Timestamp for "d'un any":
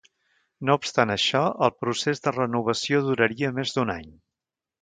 3.77-4.13